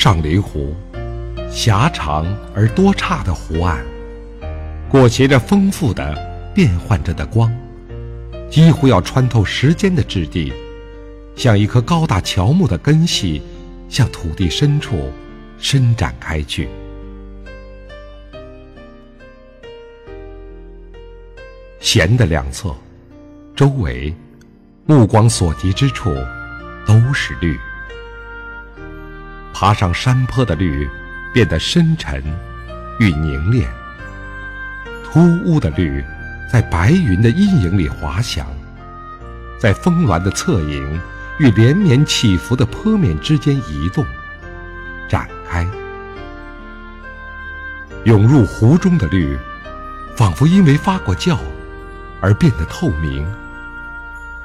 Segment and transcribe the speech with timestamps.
[0.00, 0.74] 上林湖，
[1.52, 2.24] 狭长
[2.54, 3.84] 而多岔的湖岸，
[4.88, 6.16] 裹挟着丰富的、
[6.54, 7.54] 变幻着的光，
[8.48, 10.54] 几乎要穿透时间的质地，
[11.36, 13.42] 像一棵高大乔木的根系，
[13.90, 15.12] 向土地深处
[15.58, 16.66] 伸展开去。
[21.78, 22.74] 弦的两侧，
[23.54, 24.14] 周围，
[24.86, 26.10] 目光所及之处，
[26.86, 27.54] 都是绿。
[29.60, 30.88] 爬上山坡的绿，
[31.34, 32.24] 变得深沉
[32.98, 33.70] 与凝练。
[35.04, 36.02] 突兀的绿，
[36.50, 38.46] 在白云的阴影里滑翔，
[39.58, 40.98] 在峰峦的侧影
[41.38, 44.02] 与连绵起伏的坡面之间移动、
[45.06, 45.68] 展开。
[48.04, 49.36] 涌入湖中的绿，
[50.16, 51.36] 仿佛因为发过酵。
[52.22, 53.26] 而变得透明。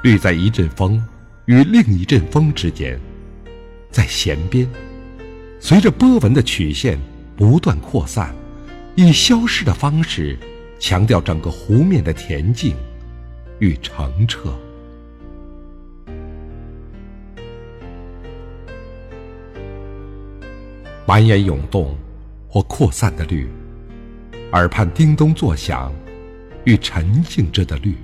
[0.02, 1.02] 绿在一阵风
[1.46, 3.00] 与另一阵风之间，
[3.90, 4.66] 在弦边，
[5.58, 6.98] 随着波纹的曲线
[7.36, 8.34] 不断扩散，
[8.94, 10.38] 以消失的方式
[10.78, 12.74] 强调整个湖面的恬静
[13.58, 14.54] 与澄澈。
[21.06, 21.96] 蜿蜒涌动
[22.48, 23.48] 或扩散的绿，
[24.52, 25.92] 耳畔叮咚作响。
[26.64, 27.94] 与沉静着的绿，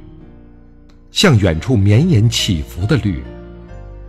[1.10, 3.20] 向远处绵延起伏的绿，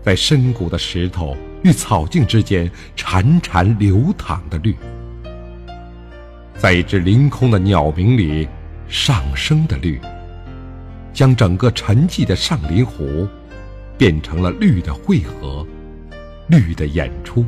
[0.04, 4.76] 在深谷的石头与草茎之间潺潺流淌的绿，
[6.58, 8.48] 在一只凌空的鸟鸣里
[8.90, 10.00] 上升的绿，
[11.14, 13.26] 将整个沉寂的上林湖
[13.98, 15.66] 变成了绿的汇合，
[16.48, 17.46] 绿的演出。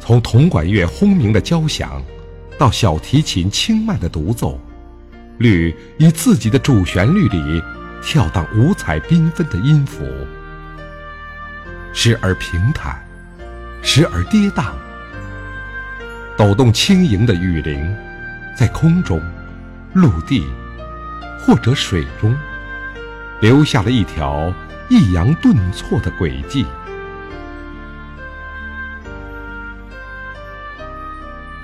[0.00, 2.02] 从铜管乐轰鸣的交响，
[2.58, 4.58] 到小提琴轻慢的独奏，
[5.38, 7.62] 绿以自己的主旋律里
[8.02, 10.04] 跳荡五彩缤纷的音符，
[11.92, 13.00] 时而平坦，
[13.82, 14.72] 时而跌宕，
[16.36, 17.94] 抖动轻盈的雨铃，
[18.56, 19.20] 在空中、
[19.92, 20.48] 陆地
[21.38, 22.36] 或者水中，
[23.40, 24.52] 留下了一条
[24.88, 26.66] 抑扬顿挫的轨迹。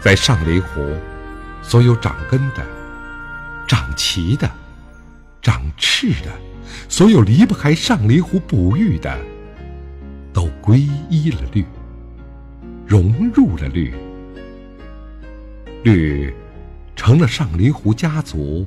[0.01, 0.97] 在上林湖，
[1.63, 2.65] 所有长根的、
[3.67, 4.49] 长齐的、
[5.47, 6.33] 长翅的，
[6.89, 9.17] 所有离不开上林湖哺育的，
[10.33, 11.65] 都皈依了绿，
[12.85, 13.95] 融入了绿，
[15.85, 16.35] 绿
[16.97, 18.67] 成了上林湖家族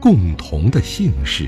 [0.00, 1.46] 共同的姓氏。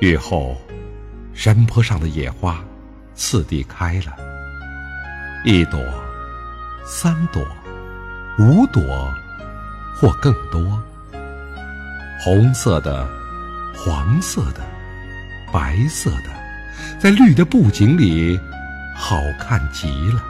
[0.00, 0.60] 雨后，
[1.32, 2.60] 山坡上的野花
[3.14, 4.29] 次第开了，
[5.44, 5.82] 一朵、
[6.84, 7.42] 三朵、
[8.38, 9.10] 五朵，
[9.96, 10.82] 或更多。
[12.22, 13.08] 红色的、
[13.74, 14.60] 黄色的、
[15.50, 16.30] 白色的，
[16.98, 18.38] 在绿的布景里，
[18.94, 20.22] 好看极了。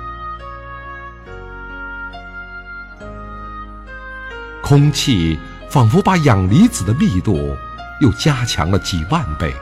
[4.62, 5.36] 空气
[5.68, 7.56] 仿佛把氧离子的密度。
[8.00, 9.54] 又加强了几万倍。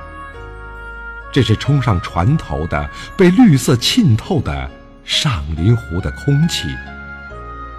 [1.32, 4.70] 这是冲上船头的、被绿色浸透的
[5.08, 6.68] 上林湖的空气，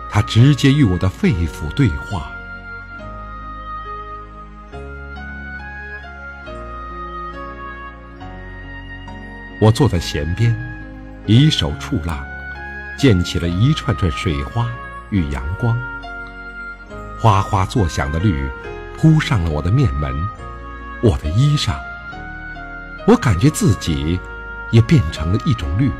[0.09, 2.31] 它直接与我的肺腑对话。
[9.61, 10.53] 我坐在弦边，
[11.27, 12.25] 以手触浪，
[12.97, 14.67] 溅起了一串串水花
[15.11, 15.79] 与阳光。
[17.21, 18.49] 哗哗作响的绿，
[18.97, 20.11] 扑上了我的面门。
[21.03, 21.75] 我的衣裳，
[23.05, 24.19] 我感觉自己
[24.71, 25.91] 也变成了一种绿，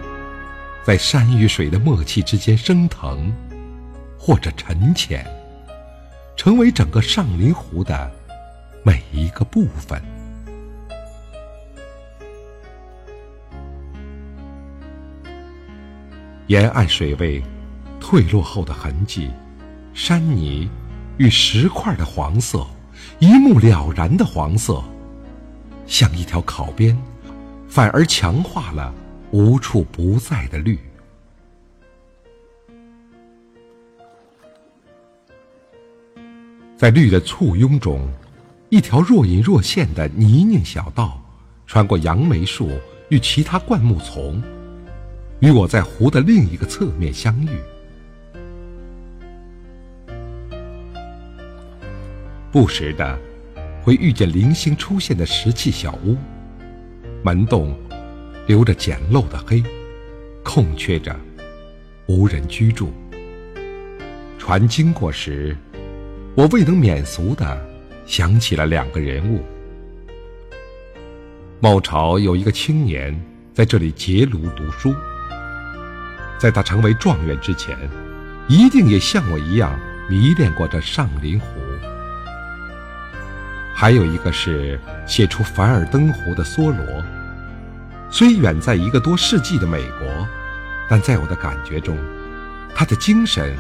[0.84, 3.32] 在山与水的默契之间升腾，
[4.18, 5.26] 或者沉潜，
[6.36, 8.12] 成为整个上林湖的
[8.84, 10.02] 每一个部分。
[16.48, 17.44] 沿岸水位
[18.00, 19.30] 退落后的痕迹，
[19.94, 20.68] 山泥
[21.18, 22.66] 与石块的黄色。
[23.20, 24.84] 一目了然的黄色，
[25.86, 26.98] 像一条考边，
[27.68, 28.94] 反而强化了
[29.32, 30.78] 无处不在的绿。
[36.76, 38.10] 在绿的簇拥中，
[38.70, 41.22] 一条若隐若现的泥泞小道，
[41.68, 42.70] 穿过杨梅树
[43.10, 44.42] 与其他灌木丛，
[45.42, 47.50] 与我在湖的另一个侧面相遇。
[52.52, 53.20] 不时的，
[53.84, 56.16] 会遇见零星出现的石砌小屋，
[57.24, 57.78] 门洞
[58.50, 59.64] 留着简陋的黑，
[60.44, 61.16] 空缺着，
[62.08, 62.92] 无人居住。
[64.40, 65.56] 船经过时，
[66.34, 67.64] 我未能免俗的
[68.08, 69.46] 想起了两个人物。
[71.60, 73.16] 某朝有一个青年
[73.54, 74.96] 在这里结庐读书，
[76.40, 77.78] 在他成为状元之前，
[78.48, 79.80] 一定也像我一样
[80.10, 81.46] 迷恋过这上林湖。
[83.76, 87.04] 还有一个是写出《凡尔登湖》的梭罗，
[88.12, 90.28] 虽远在一个多世纪的美国，
[90.90, 91.98] 但在我的感觉中，
[92.74, 93.56] 他的精神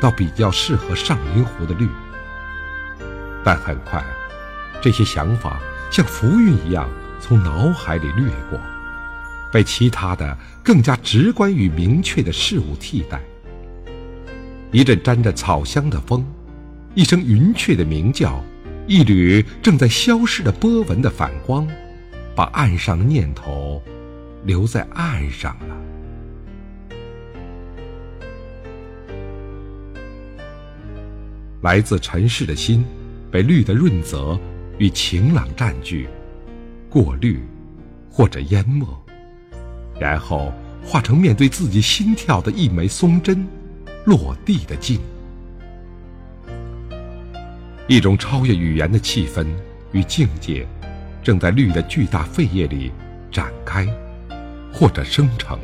[0.00, 1.88] 倒比较适合上林湖的绿。
[3.42, 4.04] 但很快，
[4.80, 5.58] 这些想法
[5.90, 6.88] 像浮云一样。
[7.20, 8.60] 从脑海里掠过，
[9.50, 13.18] 被其他的更加直观与明确的事物替代。
[14.70, 16.22] 一阵沾着草香的风，
[16.94, 18.44] 一声云雀的鸣叫，
[18.86, 21.66] 一缕正在消失的波纹的反光，
[22.36, 23.82] 把岸上念头
[24.44, 25.76] 留在岸上了。
[31.62, 32.84] 来自尘世的心，
[33.30, 34.38] 被绿的润泽
[34.78, 36.08] 与晴朗占据。
[36.90, 37.42] 过滤，
[38.10, 38.86] 或者淹没，
[39.98, 40.52] 然后
[40.84, 43.44] 化成面对自己心跳的一枚松针，
[44.04, 45.00] 落地的静。
[47.88, 49.46] 一种超越语言的气氛
[49.92, 50.66] 与境界，
[51.22, 52.92] 正在绿的巨大肺叶里
[53.32, 53.86] 展开，
[54.74, 55.58] 或者生成。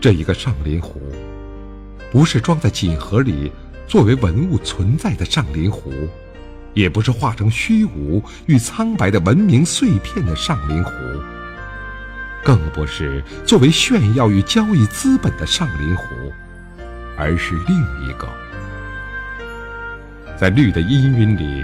[0.00, 1.00] 这一个上林湖，
[2.12, 3.52] 不是装在锦盒里。
[3.86, 5.92] 作为文物存在的上林湖，
[6.72, 10.90] 也不是化成虚无与苍白的文明碎片的上林湖，
[12.42, 16.06] 更不是作为炫耀与交易资本的上林湖，
[17.14, 17.78] 而是另
[18.08, 18.26] 一个，
[20.34, 21.62] 在绿的氤氲里，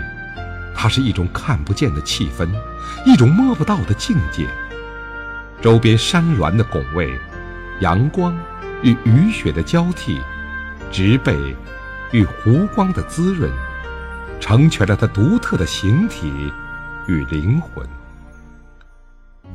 [0.82, 2.48] 它是一种看不见的气氛，
[3.04, 4.48] 一种摸不到的境界。
[5.60, 7.12] 周边山峦的拱卫，
[7.82, 8.34] 阳光
[8.82, 10.18] 与雨雪的交替，
[10.90, 11.36] 植被。
[12.12, 13.48] 与湖光的滋润，
[14.40, 16.32] 成全了它独特的形体
[17.06, 17.86] 与灵魂。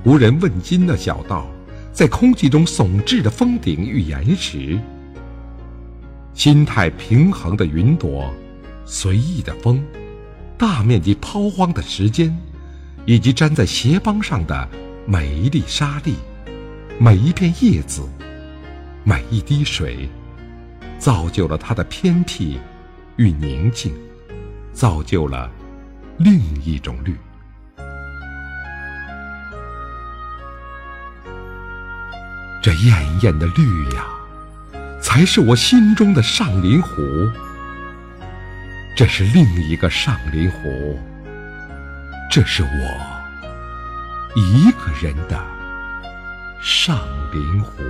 [0.04, 1.48] 无人问津的小道，
[1.92, 4.80] 在空气中耸峙的峰顶与岩石，
[6.36, 8.32] 心态平衡的云朵，
[8.86, 9.84] 随意的风，
[10.58, 12.36] 大面积抛荒的时间，
[13.06, 14.68] 以及粘在鞋帮上的
[15.06, 16.16] 每一粒沙粒，
[16.98, 18.02] 每一片叶子，
[19.04, 20.10] 每一滴水。
[20.98, 22.58] 造就了它的偏僻
[23.18, 23.94] 与宁静，
[24.72, 25.52] 造就了
[26.18, 27.14] 另一种绿。
[32.64, 34.08] 这艳艳的绿呀，
[35.02, 37.04] 才是我心中的上林湖。
[38.96, 40.98] 这是另一个上林湖，
[42.32, 42.70] 这是我
[44.36, 45.38] 一个人的
[46.62, 46.98] 上
[47.34, 47.84] 林湖。